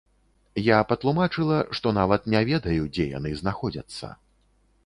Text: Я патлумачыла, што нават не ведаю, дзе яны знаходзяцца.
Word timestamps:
Я 0.67 0.77
патлумачыла, 0.91 1.59
што 1.79 1.93
нават 1.99 2.25
не 2.35 2.43
ведаю, 2.51 2.89
дзе 2.97 3.09
яны 3.17 3.35
знаходзяцца. 3.43 4.13